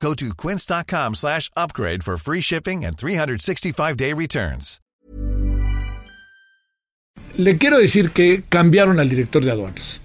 Go 0.00 0.14
to 0.14 0.34
quince.com 0.34 1.14
slash 1.14 1.50
upgrade 1.56 2.02
for 2.04 2.16
free 2.16 2.40
shipping 2.40 2.84
and 2.84 2.96
365-day 2.96 4.12
returns. 4.12 4.80
Le 7.38 7.58
quiero 7.58 7.78
decir 7.78 8.12
que 8.12 8.44
cambiaron 8.48 8.98
al 8.98 9.08
director 9.08 9.44
de 9.44 9.50
aduanas. 9.50 10.00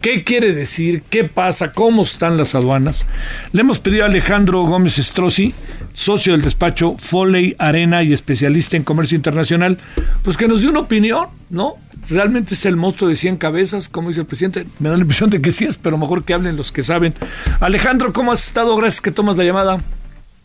¿Qué 0.00 0.24
quiere 0.24 0.52
decir? 0.52 1.02
¿Qué 1.08 1.22
pasa? 1.22 1.72
¿Cómo 1.72 2.02
están 2.02 2.36
las 2.36 2.56
aduanas? 2.56 3.06
Le 3.52 3.60
hemos 3.60 3.78
pedido 3.78 4.02
a 4.02 4.06
Alejandro 4.06 4.62
Gómez 4.62 4.96
Strozzi, 4.96 5.54
socio 5.92 6.32
del 6.32 6.42
despacho 6.42 6.96
Foley 6.98 7.54
Arena 7.58 8.02
y 8.02 8.12
especialista 8.12 8.76
en 8.76 8.82
comercio 8.82 9.14
internacional, 9.14 9.78
pues 10.24 10.36
que 10.36 10.48
nos 10.48 10.62
dé 10.62 10.68
una 10.68 10.80
opinión, 10.80 11.28
¿no? 11.50 11.76
¿Realmente 12.08 12.54
es 12.54 12.66
el 12.66 12.76
monstruo 12.76 13.08
de 13.08 13.16
100 13.16 13.36
cabezas, 13.36 13.88
como 13.88 14.08
dice 14.08 14.20
el 14.20 14.26
presidente? 14.26 14.66
Me 14.80 14.88
da 14.88 14.96
la 14.96 15.02
impresión 15.02 15.30
de 15.30 15.40
que 15.40 15.52
sí 15.52 15.64
es, 15.64 15.78
pero 15.78 15.96
mejor 15.96 16.24
que 16.24 16.34
hablen 16.34 16.56
los 16.56 16.72
que 16.72 16.82
saben. 16.82 17.14
Alejandro, 17.60 18.12
¿cómo 18.12 18.32
has 18.32 18.46
estado? 18.46 18.76
Gracias 18.76 19.00
que 19.00 19.10
tomas 19.12 19.36
la 19.36 19.44
llamada. 19.44 19.80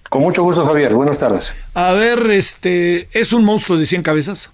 Con 0.09 0.21
mucho 0.21 0.43
gusto, 0.43 0.65
Javier. 0.65 0.93
Buenas 0.93 1.17
tardes. 1.17 1.53
A 1.73 1.91
ver, 1.93 2.19
este, 2.31 3.09
¿es 3.11 3.33
un 3.33 3.43
monstruo 3.43 3.77
de 3.77 3.85
100 3.85 4.03
cabezas? 4.03 4.51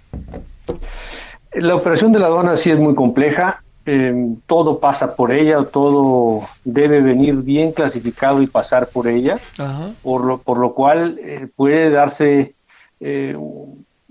La 1.54 1.76
operación 1.76 2.12
de 2.12 2.20
la 2.20 2.28
aduana 2.28 2.56
sí 2.56 2.72
es 2.72 2.80
muy 2.80 2.96
compleja. 2.96 3.64
Eh, 3.86 4.14
todo 4.48 4.80
pasa 4.80 5.16
por 5.16 5.34
ella, 5.34 5.62
todo 5.66 6.42
debe 6.64 7.02
venir 7.02 7.36
bien 7.36 7.73
clasificado 7.73 8.42
y 8.42 8.48
pasar 8.48 8.88
por 8.88 9.10
ella, 9.10 9.40
Ajá. 9.58 9.90
Por, 10.02 10.23
lo, 10.23 10.38
por 10.38 10.58
lo 10.58 10.73
cual 10.73 11.20
eh, 11.22 11.50
puede 11.54 11.90
darse 11.90 12.56
eh, 13.02 13.36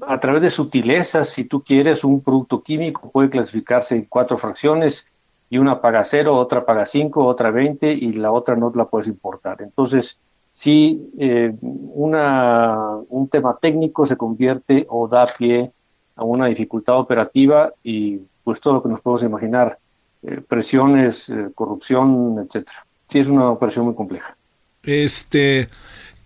a 0.06 0.20
través 0.20 0.42
de 0.42 0.50
sutilezas, 0.50 1.28
si 1.30 1.44
tú 1.44 1.62
quieres, 1.62 2.04
un 2.04 2.20
producto 2.20 2.62
químico 2.62 3.10
puede 3.10 3.30
clasificarse 3.30 3.96
en 3.96 4.06
cuatro 4.06 4.38
fracciones 4.38 5.06
y 5.48 5.58
una 5.58 5.80
paga 5.80 6.04
cero, 6.04 6.36
otra 6.36 6.64
paga 6.64 6.86
cinco, 6.86 7.26
otra 7.26 7.50
veinte 7.50 7.92
y 7.92 8.14
la 8.14 8.32
otra 8.32 8.56
no 8.56 8.72
la 8.74 8.86
puedes 8.86 9.08
importar. 9.08 9.60
Entonces, 9.62 10.18
si 10.54 11.10
eh, 11.18 11.54
una, 11.60 12.96
un 13.08 13.28
tema 13.28 13.58
técnico 13.60 14.06
se 14.06 14.16
convierte 14.16 14.86
o 14.88 15.08
da 15.08 15.26
pie 15.26 15.70
a 16.16 16.24
una 16.24 16.46
dificultad 16.46 16.98
operativa 16.98 17.72
y 17.82 18.20
pues 18.44 18.60
todo 18.60 18.74
lo 18.74 18.82
que 18.82 18.88
nos 18.88 19.00
podemos 19.00 19.22
imaginar, 19.22 19.78
eh, 20.22 20.40
presiones, 20.46 21.28
eh, 21.28 21.48
corrupción, 21.54 22.38
etcétera. 22.44 22.86
Sí 23.08 23.18
es 23.18 23.28
una 23.28 23.50
operación 23.50 23.86
muy 23.86 23.94
compleja. 23.94 24.36
Este, 24.82 25.68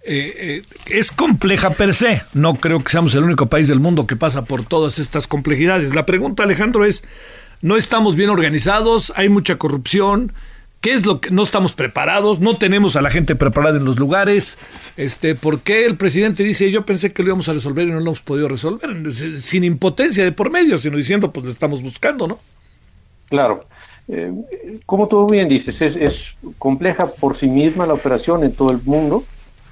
eh, 0.09 0.63
es 0.89 1.11
compleja 1.11 1.71
per 1.71 1.95
se. 1.95 2.23
No 2.33 2.55
creo 2.55 2.83
que 2.83 2.91
seamos 2.91 3.15
el 3.15 3.25
único 3.25 3.47
país 3.47 3.69
del 3.69 3.81
mundo 3.81 4.07
que 4.07 4.17
pasa 4.17 4.45
por 4.45 4.65
todas 4.65 4.99
estas 4.99 5.27
complejidades. 5.27 5.95
La 5.95 6.07
pregunta, 6.07 6.45
Alejandro, 6.45 6.85
es, 6.85 7.05
¿no 7.63 7.77
estamos 7.77 8.17
bien 8.17 8.31
organizados? 8.31 9.13
¿Hay 9.17 9.29
mucha 9.29 9.57
corrupción? 9.57 10.33
¿Qué 10.81 10.93
es 10.93 11.05
lo 11.05 11.21
que 11.21 11.31
no 11.31 11.43
estamos 11.43 11.73
preparados? 11.73 12.39
¿No 12.39 12.57
tenemos 12.57 12.95
a 12.95 13.03
la 13.03 13.11
gente 13.11 13.35
preparada 13.35 13.79
en 13.79 13.85
los 13.85 13.99
lugares? 13.99 14.59
Este, 14.97 15.35
¿Por 15.35 15.61
qué 15.61 15.85
el 15.87 15.97
presidente 15.97 16.45
dice, 16.45 16.71
yo 16.71 16.87
pensé 16.87 17.13
que 17.13 17.23
lo 17.23 17.31
íbamos 17.31 17.49
a 17.49 17.55
resolver 17.55 17.89
y 17.89 17.91
no 17.91 17.97
lo 17.97 18.03
hemos 18.03 18.21
podido 18.21 18.49
resolver? 18.49 18.91
Sin 19.13 19.65
impotencia 19.65 20.23
de 20.23 20.31
por 20.31 20.51
medio, 20.51 20.79
sino 20.79 20.97
diciendo, 20.97 21.33
pues 21.33 21.47
lo 21.47 21.51
estamos 21.51 21.83
buscando, 21.83 22.29
¿no? 22.29 22.39
Claro. 23.29 23.65
Eh, 24.07 24.31
como 24.85 25.09
tú 25.09 25.29
bien 25.29 25.49
dices, 25.49 25.81
es, 25.81 25.97
es 25.97 26.37
compleja 26.59 27.09
por 27.09 27.35
sí 27.35 27.49
misma 27.49 27.87
la 27.87 27.95
operación 27.95 28.45
en 28.45 28.53
todo 28.53 28.71
el 28.71 28.79
mundo 28.85 29.25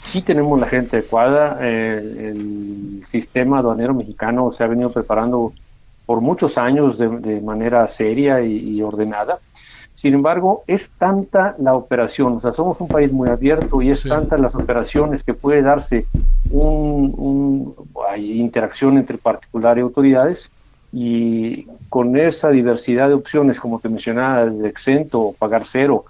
sí 0.05 0.23
tenemos 0.23 0.61
la 0.61 0.67
gente 0.67 0.97
adecuada. 0.97 1.59
Eh, 1.61 2.31
el 2.31 3.05
sistema 3.09 3.59
aduanero 3.59 3.95
mexicano 3.95 4.53
se 4.53 4.65
ha 4.65 4.67
venido 4.67 4.91
preparando 4.91 5.53
por 6.07 6.21
muchos 6.21 6.59
años 6.59 6.99
de, 6.99 7.09
de 7.09 7.41
manera 7.41 7.87
seria 7.89 8.41
y, 8.43 8.57
y, 8.57 8.83
ordenada. 8.83 9.39
Sin 9.95 10.15
embargo, 10.15 10.65
es 10.67 10.91
tanta 10.91 11.57
la 11.59 11.75
operación, 11.75 12.35
o 12.35 12.41
sea, 12.41 12.53
somos 12.53 12.79
un 12.79 12.89
país 12.89 13.11
muy 13.11 13.29
abierto 13.31 13.81
y 13.81 13.91
es 13.91 14.01
sí. 14.01 14.11
tanta 14.11 14.37
las 14.37 14.55
operaciones 14.55 15.25
que 15.25 15.33
puede 15.33 15.63
darse 15.63 16.05
un, 16.51 17.15
un, 17.17 17.75
hay 18.11 18.39
interacción 18.39 18.99
entre 18.99 19.17
particular 19.17 19.79
y 19.79 19.81
autoridades 19.81 20.51
y 20.93 21.67
con 21.89 22.19
esa 22.19 22.51
diversidad 22.51 23.09
de 23.09 23.15
opciones, 23.15 23.59
como 23.59 23.81
te 23.81 23.89
mencionaba, 23.89 24.45
de 24.45 24.69
exento 24.69 25.21
o 25.21 25.33
pagar 25.33 25.65
cero 25.65 26.05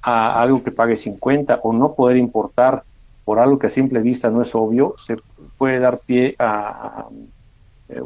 a 0.00 0.40
algo 0.40 0.62
que 0.62 0.70
pague 0.70 0.96
50 0.96 1.60
o 1.62 1.72
no 1.72 1.94
poder 1.94 2.16
importar 2.16 2.84
por 3.24 3.38
algo 3.38 3.58
que 3.58 3.68
a 3.68 3.70
simple 3.70 4.00
vista 4.00 4.30
no 4.30 4.42
es 4.42 4.54
obvio, 4.54 4.94
se 5.04 5.16
puede 5.58 5.78
dar 5.78 5.98
pie 5.98 6.34
a, 6.38 6.48
a 6.48 7.08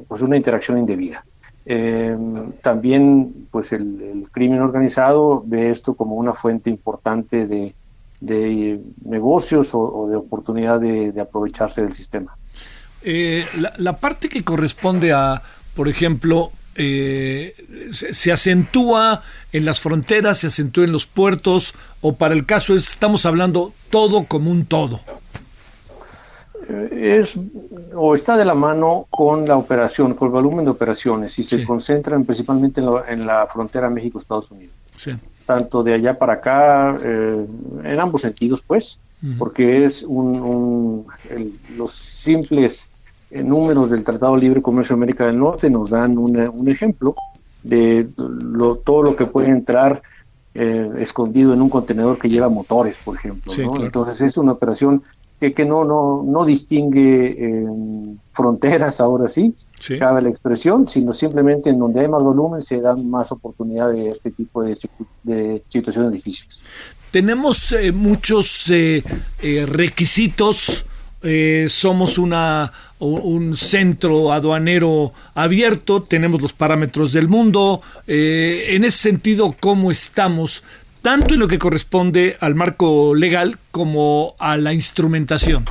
pues 0.08 0.22
una 0.22 0.36
interacción 0.36 0.78
indebida. 0.78 1.24
Eh, 1.66 2.14
también 2.62 3.46
pues 3.50 3.72
el, 3.72 4.28
crimen 4.32 4.60
organizado 4.60 5.42
ve 5.46 5.70
esto 5.70 5.94
como 5.94 6.16
una 6.16 6.34
fuente 6.34 6.68
importante 6.68 7.46
de, 7.46 7.74
de 8.20 8.80
negocios 9.04 9.70
o, 9.72 10.08
de 10.08 10.16
oportunidad 10.16 10.80
de, 10.80 11.18
aprovecharse 11.20 11.82
del 11.82 11.92
sistema. 11.92 12.36
Eh, 13.02 13.44
la, 13.78 13.96
parte 13.96 14.28
que 14.28 14.44
corresponde 14.44 15.12
a, 15.12 15.42
por 15.74 15.88
ejemplo, 15.88 16.50
eh, 16.76 17.54
se, 17.90 18.14
se, 18.14 18.32
acentúa 18.32 19.22
en 19.52 19.64
las 19.64 19.80
fronteras, 19.80 20.38
se 20.38 20.48
acentúa 20.48 20.84
en 20.84 20.92
los 20.92 21.06
puertos, 21.06 21.74
o 22.00 22.14
para 22.14 22.34
el 22.34 22.46
caso 22.46 22.74
es, 22.74 22.88
estamos 22.88 23.26
hablando 23.26 23.72
todo 23.90 24.24
como 24.24 24.50
un 24.50 24.64
todo. 24.64 25.00
Es 26.90 27.34
o 27.94 28.14
está 28.14 28.36
de 28.36 28.44
la 28.44 28.54
mano 28.54 29.06
con 29.10 29.46
la 29.46 29.56
operación, 29.56 30.14
con 30.14 30.28
el 30.28 30.32
volumen 30.32 30.64
de 30.64 30.70
operaciones, 30.70 31.38
y 31.38 31.42
se 31.42 31.58
sí. 31.58 31.64
concentran 31.64 32.24
principalmente 32.24 32.80
en, 32.80 32.86
lo, 32.86 33.06
en 33.06 33.26
la 33.26 33.46
frontera 33.46 33.90
México-Estados 33.90 34.50
Unidos. 34.50 34.74
Sí. 34.96 35.12
Tanto 35.46 35.82
de 35.82 35.94
allá 35.94 36.18
para 36.18 36.34
acá, 36.34 36.98
eh, 37.02 37.46
en 37.84 38.00
ambos 38.00 38.22
sentidos, 38.22 38.62
pues, 38.66 38.98
uh 39.22 39.26
-huh. 39.26 39.38
porque 39.38 39.84
es 39.84 40.02
un, 40.02 40.40
un 40.40 41.06
el, 41.30 41.52
los 41.76 41.92
simples 41.92 42.88
eh, 42.88 42.93
números 43.42 43.90
del 43.90 44.04
Tratado 44.04 44.36
Libre 44.36 44.62
Comercio 44.62 44.94
de 44.94 44.98
América 44.98 45.26
del 45.26 45.38
Norte 45.38 45.70
nos 45.70 45.90
dan 45.90 46.18
una, 46.18 46.50
un 46.50 46.68
ejemplo 46.68 47.14
de 47.62 48.08
lo, 48.16 48.76
todo 48.76 49.02
lo 49.02 49.16
que 49.16 49.26
puede 49.26 49.48
entrar 49.48 50.02
eh, 50.54 50.88
escondido 50.98 51.52
en 51.52 51.62
un 51.62 51.68
contenedor 51.68 52.18
que 52.18 52.28
lleva 52.28 52.48
motores, 52.48 52.96
por 53.04 53.16
ejemplo. 53.16 53.52
Sí, 53.52 53.62
¿no? 53.62 53.72
claro. 53.72 53.86
Entonces 53.86 54.20
es 54.20 54.36
una 54.36 54.52
operación 54.52 55.02
que, 55.40 55.52
que 55.52 55.64
no, 55.64 55.84
no, 55.84 56.22
no 56.24 56.44
distingue 56.44 57.36
eh, 57.36 57.66
fronteras, 58.32 59.00
ahora 59.00 59.28
sí, 59.28 59.56
sí, 59.80 59.98
cabe 59.98 60.22
la 60.22 60.28
expresión, 60.28 60.86
sino 60.86 61.12
simplemente 61.12 61.70
en 61.70 61.78
donde 61.80 62.00
hay 62.00 62.08
más 62.08 62.22
volumen 62.22 62.62
se 62.62 62.80
dan 62.80 63.10
más 63.10 63.32
oportunidad 63.32 63.90
de 63.90 64.10
este 64.10 64.30
tipo 64.30 64.62
de, 64.62 64.78
de 65.24 65.62
situaciones 65.68 66.12
difíciles. 66.12 66.62
Tenemos 67.10 67.72
eh, 67.72 67.90
muchos 67.90 68.70
eh, 68.70 69.02
requisitos 69.66 70.86
eh, 71.24 71.66
somos 71.68 72.18
una, 72.18 72.70
un 73.00 73.56
centro 73.56 74.32
aduanero 74.32 75.12
abierto, 75.34 76.02
tenemos 76.02 76.40
los 76.42 76.52
parámetros 76.52 77.12
del 77.12 77.28
mundo. 77.28 77.80
Eh, 78.06 78.66
en 78.68 78.84
ese 78.84 78.98
sentido, 78.98 79.54
¿cómo 79.58 79.90
estamos? 79.90 80.62
Tanto 81.02 81.34
en 81.34 81.40
lo 81.40 81.48
que 81.48 81.58
corresponde 81.58 82.36
al 82.40 82.54
marco 82.54 83.14
legal 83.14 83.56
como 83.70 84.34
a 84.38 84.56
la 84.56 84.72
instrumentación. 84.72 85.64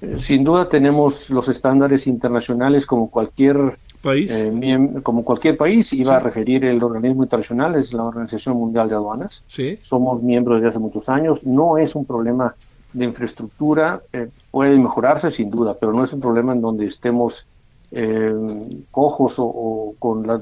Eh, 0.00 0.16
sin 0.18 0.44
duda 0.44 0.68
tenemos 0.68 1.30
los 1.30 1.48
estándares 1.48 2.06
internacionales 2.06 2.86
como 2.86 3.10
cualquier 3.10 3.76
país, 4.00 4.30
eh, 4.32 4.88
como 5.02 5.24
cualquier 5.24 5.56
país 5.56 5.92
iba 5.92 6.12
sí. 6.12 6.14
a 6.14 6.20
referir 6.20 6.64
el 6.64 6.82
organismo 6.82 7.22
internacional 7.22 7.74
es 7.76 7.92
la 7.92 8.04
Organización 8.04 8.56
Mundial 8.56 8.88
de 8.88 8.94
Aduanas. 8.94 9.42
Sí. 9.46 9.78
Somos 9.82 10.22
miembros 10.22 10.56
desde 10.56 10.70
hace 10.70 10.78
muchos 10.78 11.08
años. 11.08 11.44
No 11.44 11.76
es 11.76 11.94
un 11.94 12.06
problema 12.06 12.54
de 12.92 13.04
infraestructura 13.04 14.00
eh, 14.12 14.28
puede 14.50 14.76
mejorarse 14.78 15.30
sin 15.30 15.50
duda, 15.50 15.76
pero 15.78 15.92
no 15.92 16.02
es 16.02 16.12
un 16.12 16.20
problema 16.20 16.52
en 16.52 16.60
donde 16.60 16.86
estemos 16.86 17.46
eh, 17.92 18.32
cojos 18.90 19.38
o, 19.38 19.44
o 19.44 19.94
con, 19.98 20.26
la, 20.26 20.40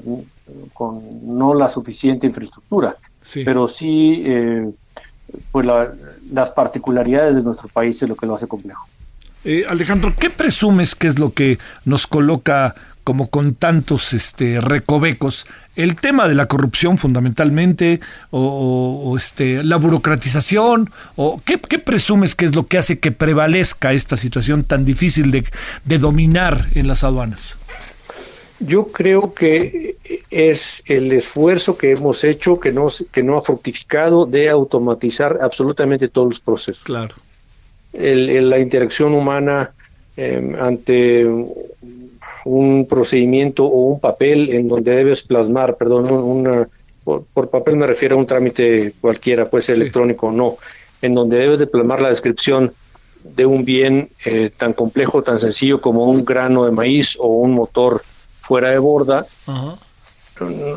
con, 0.73 1.01
no 1.37 1.53
la 1.53 1.69
suficiente 1.69 2.27
infraestructura, 2.27 2.95
sí. 3.21 3.43
pero 3.43 3.67
sí 3.67 4.23
eh, 4.25 4.69
pues 5.51 5.65
la, 5.65 5.93
las 6.31 6.51
particularidades 6.51 7.35
de 7.35 7.43
nuestro 7.43 7.67
país 7.69 8.01
es 8.01 8.09
lo 8.09 8.15
que 8.15 8.25
lo 8.25 8.35
hace 8.35 8.47
complejo. 8.47 8.87
Alejandro, 9.69 10.13
¿qué 10.19 10.29
presumes 10.29 10.95
que 10.95 11.07
es 11.07 11.17
lo 11.17 11.33
que 11.33 11.59
nos 11.85 12.07
coloca 12.07 12.75
como 13.09 13.31
con 13.31 13.55
tantos 13.55 14.13
este, 14.13 14.61
recovecos. 14.61 15.47
El 15.75 15.95
tema 15.95 16.27
de 16.27 16.35
la 16.35 16.45
corrupción 16.45 16.99
fundamentalmente, 16.99 18.01
o, 18.29 19.15
este, 19.17 19.63
la 19.63 19.77
burocratización, 19.77 20.91
o 21.15 21.41
¿qué, 21.43 21.57
presumes 21.57 22.35
que 22.35 22.45
es 22.45 22.53
lo 22.55 22.67
que 22.67 22.77
hace 22.77 22.99
que 22.99 23.11
prevalezca 23.11 23.93
esta 23.93 24.15
situación 24.15 24.63
tan 24.63 24.85
difícil 24.85 25.31
de, 25.31 25.43
de 25.85 25.97
dominar 25.97 26.67
en 26.75 26.87
las 26.87 27.03
aduanas? 27.03 27.57
Yo 28.59 28.91
creo 28.91 29.33
que 29.33 29.95
es 30.29 30.83
el 30.85 31.11
esfuerzo 31.11 31.79
que 31.79 31.89
hemos 31.89 32.23
hecho 32.23 32.59
que 32.59 32.71
no, 32.71 32.89
que 33.11 33.23
no 33.23 33.39
ha 33.39 33.41
fructificado 33.41 34.27
de 34.27 34.51
automatizar 34.51 35.39
absolutamente 35.41 36.09
todos 36.09 36.27
los 36.27 36.39
procesos. 36.39 36.83
Claro. 36.83 37.15
la 37.91 38.59
interacción 38.59 39.15
humana 39.15 39.71
em, 40.15 40.53
ante 40.53 41.25
un 42.45 42.85
procedimiento 42.87 43.65
o 43.65 43.87
un 43.87 43.99
papel 43.99 44.49
en 44.51 44.67
donde 44.67 44.95
debes 44.95 45.23
plasmar, 45.23 45.77
perdón, 45.77 46.11
una, 46.11 46.67
por, 47.03 47.49
papel 47.49 47.75
me 47.75 47.87
refiero 47.87 48.15
a 48.15 48.19
un 48.19 48.27
trámite 48.27 48.93
cualquiera, 49.01 49.49
puede 49.49 49.63
ser 49.63 49.75
electrónico 49.75 50.27
o 50.27 50.31
no, 50.31 50.57
en 51.01 51.13
donde 51.13 51.37
debes 51.37 51.59
de 51.59 51.67
plasmar 51.67 52.01
la 52.01 52.09
descripción 52.09 52.73
de 53.23 53.45
un 53.45 53.65
bien 53.65 54.09
eh, 54.25 54.49
tan 54.55 54.73
complejo, 54.73 55.21
tan 55.23 55.39
sencillo 55.39 55.81
como 55.81 56.05
un 56.05 56.23
grano 56.23 56.65
de 56.65 56.71
maíz 56.71 57.13
o 57.17 57.27
un 57.27 57.51
motor 57.51 58.01
fuera 58.41 58.71
de 58.71 58.79
borda, 58.79 59.25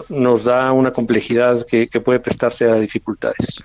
nos 0.08 0.44
da 0.44 0.72
una 0.72 0.92
complejidad 0.92 1.64
que, 1.66 1.86
puede 2.04 2.18
prestarse 2.18 2.68
a 2.68 2.74
dificultades. 2.74 3.62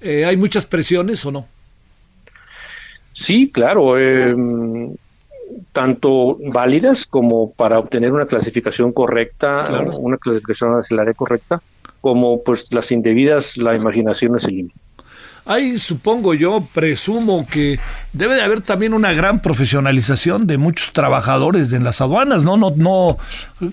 Eh, 0.00 0.24
¿Hay 0.24 0.36
muchas 0.36 0.64
presiones 0.64 1.24
o 1.26 1.32
no? 1.32 1.46
Sí, 3.12 3.50
claro. 3.50 3.98
Eh, 3.98 4.34
tanto 5.72 6.38
válidas 6.52 7.04
como 7.04 7.52
para 7.52 7.78
obtener 7.78 8.12
una 8.12 8.26
clasificación 8.26 8.92
correcta, 8.92 9.64
una 9.98 10.16
clasificación 10.16 10.80
área 10.98 11.14
correcta, 11.14 11.60
como 12.00 12.42
pues 12.42 12.72
las 12.72 12.90
indebidas, 12.92 13.56
la 13.56 13.74
imaginación 13.74 14.36
es 14.36 14.44
el 14.44 14.56
límite. 14.56 14.80
Hay, 15.46 15.78
supongo 15.78 16.34
yo, 16.34 16.62
presumo 16.74 17.46
que 17.50 17.78
debe 18.12 18.34
de 18.34 18.42
haber 18.42 18.60
también 18.60 18.94
una 18.94 19.12
gran 19.12 19.40
profesionalización 19.40 20.46
de 20.46 20.58
muchos 20.58 20.92
trabajadores 20.92 21.72
en 21.72 21.82
las 21.82 22.00
aduanas, 22.00 22.44
¿no? 22.44 22.56
No, 22.56 22.70
no, 22.76 23.16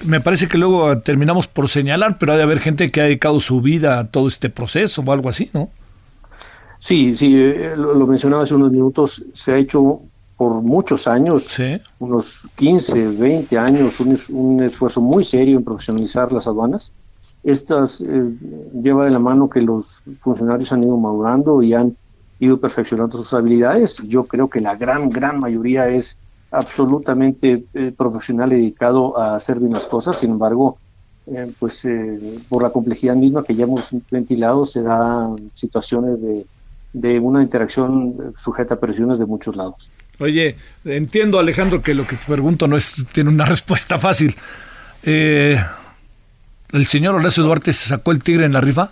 me 0.05 0.21
parece 0.21 0.47
que 0.47 0.57
luego 0.57 0.97
terminamos 0.99 1.47
por 1.47 1.67
señalar, 1.67 2.17
pero 2.17 2.33
ha 2.33 2.37
de 2.37 2.43
haber 2.43 2.61
gente 2.61 2.89
que 2.89 3.01
ha 3.01 3.03
dedicado 3.03 3.39
su 3.39 3.61
vida 3.61 3.99
a 3.99 4.07
todo 4.07 4.27
este 4.27 4.49
proceso 4.49 5.03
o 5.05 5.11
algo 5.11 5.29
así, 5.29 5.49
¿no? 5.53 5.69
Sí, 6.79 7.15
sí, 7.15 7.35
eh, 7.35 7.73
lo, 7.75 8.07
mencionaba 8.07 8.43
hace 8.43 8.53
unos 8.53 8.71
minutos, 8.71 9.23
se 9.33 9.51
ha 9.51 9.57
hecho 9.57 10.01
por 10.37 10.61
muchos 10.61 11.07
años, 11.07 11.47
unos 11.97 12.41
15, 12.55 13.07
20 13.17 13.57
años, 13.57 13.99
un, 14.29 14.61
esfuerzo 14.61 15.01
muy 15.01 15.23
serio 15.23 15.57
en 15.57 15.63
profesionalizar 15.63 16.31
las 16.31 16.47
aduanas. 16.47 16.93
Estas 17.43 18.01
eh, 18.01 18.31
lleva 18.79 19.05
de 19.05 19.11
la 19.11 19.19
mano 19.19 19.49
que 19.49 19.61
los 19.61 19.85
funcionarios 20.19 20.71
han 20.71 20.83
ido 20.83 20.95
madurando 20.95 21.63
y 21.63 21.73
han 21.73 21.97
ido 22.39 22.59
perfeccionando 22.59 23.17
sus 23.17 23.33
habilidades. 23.33 23.97
Yo 24.07 24.25
creo 24.25 24.47
que 24.47 24.61
la 24.61 24.75
gran, 24.75 25.09
gran 25.09 25.39
mayoría 25.39 25.87
es 25.87 26.17
absolutamente 26.51 27.65
eh, 27.73 27.91
profesional 27.97 28.49
dedicado 28.49 29.17
a 29.17 29.35
hacer 29.35 29.59
bien 29.59 29.73
las 29.73 29.87
cosas. 29.87 30.17
Sin 30.17 30.31
embargo, 30.31 30.77
eh, 31.25 31.51
pues 31.57 31.81
por 32.47 32.61
la 32.61 32.69
complejidad 32.69 33.15
misma 33.15 33.43
que 33.43 33.55
ya 33.55 33.63
hemos 33.63 33.89
ventilado, 34.11 34.67
se 34.67 34.83
dan 34.83 35.49
situaciones 35.55 36.21
de, 36.21 36.45
de 36.93 37.19
una 37.19 37.41
interacción 37.41 38.33
sujeta 38.35 38.75
a 38.75 38.79
presiones 38.79 39.17
de 39.17 39.25
muchos 39.25 39.55
lados. 39.55 39.89
Oye, 40.19 40.55
entiendo 40.85 41.39
Alejandro 41.39 41.81
que 41.81 41.93
lo 41.93 42.05
que 42.07 42.15
te 42.15 42.25
pregunto 42.25 42.67
no 42.67 42.75
es 42.75 43.05
tiene 43.11 43.29
una 43.29 43.45
respuesta 43.45 43.99
fácil. 43.99 44.35
Eh, 45.03 45.61
¿El 46.71 46.87
señor 46.87 47.15
Horacio 47.15 47.43
Duarte 47.43 47.71
se 47.71 47.87
sacó 47.89 48.11
el 48.11 48.23
tigre 48.23 48.45
en 48.45 48.53
la 48.53 48.61
rifa? 48.61 48.91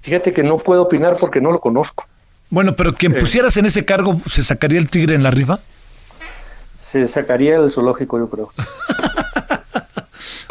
Fíjate 0.00 0.32
que 0.32 0.42
no 0.42 0.58
puedo 0.58 0.82
opinar 0.82 1.16
porque 1.18 1.40
no 1.40 1.50
lo 1.50 1.60
conozco. 1.60 2.06
Bueno, 2.50 2.74
pero 2.76 2.94
quien 2.94 3.16
eh. 3.16 3.18
pusieras 3.18 3.56
en 3.56 3.66
ese 3.66 3.84
cargo, 3.84 4.20
¿se 4.26 4.42
sacaría 4.42 4.78
el 4.78 4.88
tigre 4.88 5.14
en 5.14 5.22
la 5.22 5.30
rifa? 5.30 5.58
Se 6.74 7.08
sacaría 7.08 7.56
el 7.56 7.70
zoológico, 7.70 8.18
yo 8.18 8.28
creo. 8.30 8.52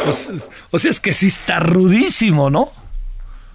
o, 0.72 0.80
sea, 0.80 0.92
es 0.92 1.00
que 1.00 1.14
sí 1.14 1.28
está 1.28 1.60
rudísimo, 1.60 2.50
¿no? 2.50 2.72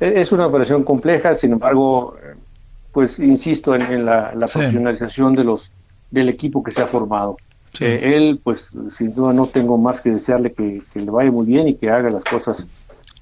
E, 0.00 0.20
es 0.20 0.32
una 0.32 0.46
operación 0.46 0.82
compleja, 0.82 1.34
sin 1.34 1.52
embargo, 1.52 2.16
pues 2.92 3.18
insisto 3.18 3.74
en, 3.74 4.04
la, 4.04 4.32
profesionalización 4.32 5.34
de 5.34 5.44
los 5.44 5.70
del 6.10 6.28
equipo 6.28 6.62
que 6.62 6.70
se 6.70 6.82
ha 6.82 6.86
formado. 6.86 7.36
Eh, 7.80 8.16
él, 8.16 8.38
pues 8.44 8.76
sin 8.90 9.14
duda 9.14 9.32
no 9.32 9.46
tengo 9.46 9.78
más 9.78 10.02
que 10.02 10.10
desearle 10.10 10.52
que, 10.52 10.82
le 10.94 11.10
vaya 11.10 11.30
muy 11.30 11.46
bien 11.46 11.68
y 11.68 11.74
que 11.74 11.90
haga 11.90 12.10
las 12.10 12.22
cosas 12.22 12.68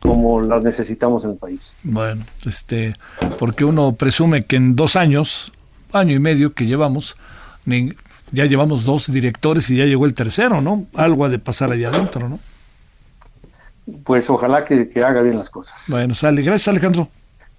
como 0.00 0.40
las 0.40 0.62
necesitamos 0.62 1.24
en 1.24 1.32
el 1.32 1.36
país. 1.36 1.72
Bueno, 1.84 2.24
este, 2.44 2.94
porque 3.38 3.64
uno 3.64 3.92
presume 3.92 4.42
que 4.42 4.56
en 4.56 4.74
dos 4.74 4.96
años, 4.96 5.52
año 5.92 6.16
y 6.16 6.18
medio 6.18 6.52
que 6.52 6.66
llevamos, 6.66 7.16
ya 8.32 8.46
llevamos 8.46 8.84
dos 8.84 9.12
directores 9.12 9.70
y 9.70 9.76
ya 9.76 9.84
llegó 9.84 10.04
el 10.04 10.14
tercero, 10.14 10.60
¿no? 10.60 10.86
Algo 10.94 11.26
ha 11.26 11.28
de 11.28 11.38
pasar 11.38 11.70
allá 11.70 11.90
adentro, 11.90 12.28
¿no? 12.28 12.40
Pues 14.04 14.28
ojalá 14.30 14.64
que, 14.64 14.88
que 14.88 15.02
haga 15.04 15.22
bien 15.22 15.38
las 15.38 15.50
cosas. 15.50 15.84
Bueno, 15.88 16.14
sale. 16.14 16.42
Gracias, 16.42 16.68
Alejandro. 16.68 17.08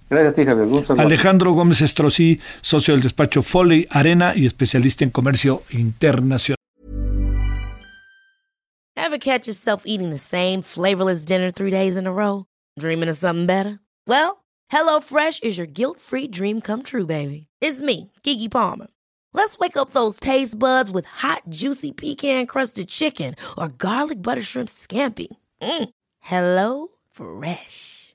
Gracias 0.08 0.32
a 0.32 0.34
ti, 0.34 0.44
Javier. 0.44 1.00
Alejandro 1.00 1.52
Gómez 1.52 1.80
Estrosí, 1.80 2.40
socio 2.60 2.94
del 2.94 3.02
despacho 3.02 3.42
Foley 3.42 3.86
Arena 3.90 4.34
y 4.36 4.46
especialista 4.46 5.04
en 5.04 5.10
comercio 5.10 5.62
internacional. 5.70 6.56
Ever 8.94 9.18
catch 9.18 9.46
yourself 9.46 9.82
eating 9.84 10.10
the 10.10 10.18
same 10.18 10.62
flavorless 10.62 11.24
dinner 11.24 11.50
three 11.50 11.70
days 11.70 11.96
in 11.96 12.06
a 12.06 12.12
row? 12.12 12.44
Dreaming 12.78 13.08
of 13.08 13.16
something 13.16 13.46
better? 13.46 13.80
Well, 14.06 14.44
HelloFresh 14.72 15.42
is 15.42 15.58
your 15.58 15.66
guilt-free 15.66 16.28
dream 16.28 16.60
come 16.60 16.82
true, 16.82 17.04
baby. 17.04 17.48
It's 17.60 17.80
me, 17.80 18.10
Kiki 18.22 18.48
Palmer. 18.48 18.86
Let's 19.34 19.58
wake 19.58 19.76
up 19.76 19.90
those 19.90 20.20
taste 20.20 20.58
buds 20.58 20.90
with 20.90 21.06
hot, 21.06 21.42
juicy 21.48 21.92
pecan-crusted 21.92 22.88
chicken 22.88 23.34
or 23.58 23.68
garlic 23.68 24.22
butter 24.22 24.42
shrimp 24.42 24.68
scampi. 24.68 25.28
Mm. 25.60 25.88
Hello 26.20 26.88
Fresh. 27.10 28.14